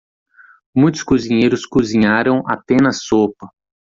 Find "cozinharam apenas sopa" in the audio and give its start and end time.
1.67-3.53